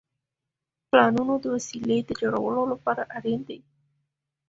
[0.89, 3.59] پلانونه د وسیلې د جوړولو لپاره اړین دي.